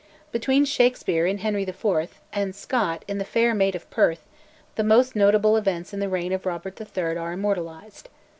Between 0.31 0.65
Shakespeare, 0.65 1.27
in 1.27 1.37
"Henry 1.37 1.61
IV.," 1.61 1.85
and 2.33 2.55
Scott, 2.55 3.05
in 3.07 3.19
'The 3.19 3.25
Fair 3.25 3.53
Maid 3.53 3.75
of 3.75 3.87
Perth,' 3.91 4.25
the 4.73 4.83
most 4.83 5.15
notable 5.15 5.55
events 5.55 5.93
in 5.93 5.99
the 5.99 6.09
reign 6.09 6.31
of 6.33 6.47
Robert 6.47 6.81
III. 6.81 7.17
are 7.17 7.33
immortalised. 7.33 8.09